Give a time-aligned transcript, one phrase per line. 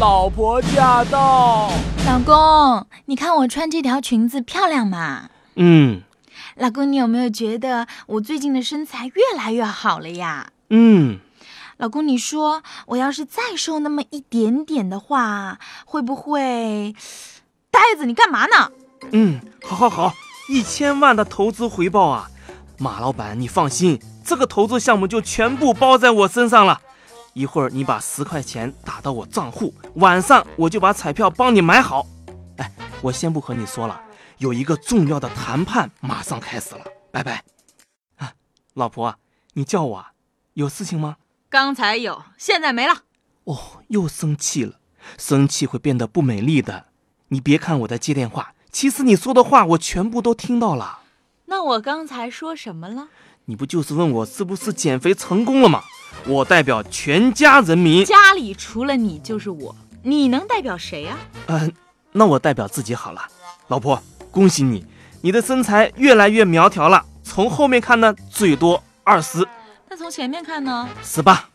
[0.00, 1.70] 老婆驾到！
[2.04, 5.30] 老公，你看我穿这条裙子漂亮吗？
[5.54, 6.02] 嗯
[6.56, 10.48] 老公，你有没有觉得我最近的身材越来越好了呀？
[10.70, 11.20] 嗯，
[11.76, 16.94] 老公，你说我要是再瘦那么一点点的话，会不会？
[17.70, 18.72] 呆子，你干嘛呢？
[19.12, 20.12] 嗯，好好好，
[20.48, 22.28] 一千万的投资回报啊！
[22.78, 26.80] 马老板，你放心，这个投资项目就全部包在我身上了。
[27.34, 32.06] 一会儿你把十块钱打到我账户，晚上我就把彩票帮你买好。
[32.56, 32.72] 哎，
[33.02, 34.00] 我先不和你说了，
[34.38, 37.42] 有一个重要的谈判马上开始了，拜拜。
[38.16, 38.32] 啊，
[38.74, 39.16] 老婆，
[39.54, 40.12] 你叫我啊，
[40.54, 41.16] 有事情吗？
[41.48, 43.02] 刚才有，现在没了。
[43.44, 44.78] 哦，又生气了，
[45.18, 46.86] 生气会变得不美丽的。
[47.28, 51.00] 你别看我在接电话，其实你说的话我全部都听到了。
[51.46, 53.08] 那我刚才说什么了？
[53.46, 55.82] 你不就是问我是不是减肥成功了吗？
[56.26, 58.04] 我代表全家人民。
[58.04, 61.72] 家里除了你就是我，你能代表谁呀、嗯、
[62.12, 63.22] 那我代表自己好了。
[63.68, 64.84] 老婆，恭喜你，
[65.22, 67.04] 你的身材越来越苗条了。
[67.22, 69.46] 从后面看呢，最多二十、
[69.88, 70.88] 那从前面看呢？
[71.02, 71.48] 十八。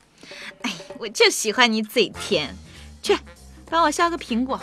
[0.64, 2.56] 哎，我就喜欢你嘴甜。
[3.02, 3.18] 去，
[3.70, 4.60] 帮我削个苹果，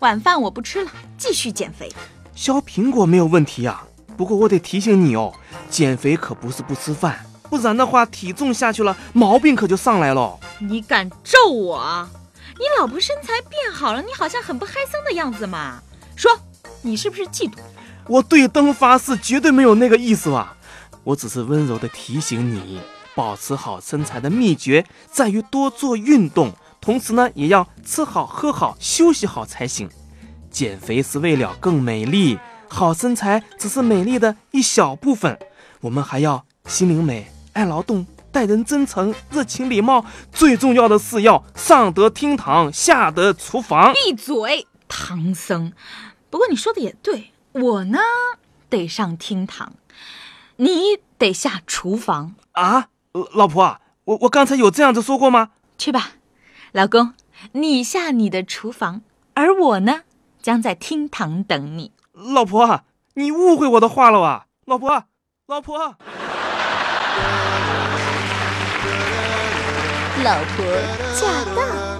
[0.00, 1.90] 晚饭我不吃了，继续减肥。
[2.34, 3.82] 削苹果没有问题呀、
[4.16, 5.34] 不过我得提醒你哦，
[5.68, 10.38] 减肥可不是不吃饭，不然的话体重下去了，毛病可就上来了。
[10.60, 12.08] 你敢咒我啊？
[12.58, 15.82] 你老婆身材变好了，你好像很不嗨森的样子嘛。
[16.14, 16.30] 说，
[16.82, 17.56] 你是不是嫉妒？
[18.06, 20.56] 我对灯发誓，绝对没有那个意思啊！
[21.02, 22.80] 我只是温柔的提醒你，
[23.14, 29.88] 保持好身材的秘诀在于多做运动，同时呢，也要吃好、喝好、休息好才行。
[30.50, 35.38] 减肥是为了更美丽，好身材只是美丽的一小部分。
[35.80, 37.30] 我们还要心灵美、
[37.60, 43.92] 爱劳动、待人真诚、热情礼貌，最重要的是要上得厅堂，下得厨房。
[43.92, 45.70] 闭嘴，唐僧。
[46.30, 47.98] 不过你说的也对，我呢
[48.70, 49.74] 得上厅堂，
[50.56, 52.34] 你得下厨房。
[52.52, 55.50] 啊，呃老婆啊，我我刚才有这样子说过吗？
[55.76, 56.12] 去吧，
[56.72, 57.12] 老公，
[57.52, 59.02] 你下你的厨房，
[59.34, 60.04] 而我呢，
[60.40, 61.92] 将在厅堂等你。
[62.14, 62.84] 老婆啊，
[63.14, 64.46] 你误会我的话了啊！
[64.64, 65.04] 老婆啊，
[65.46, 65.98] 老婆啊，
[70.22, 70.64] 老婆
[71.14, 71.90] 驾到。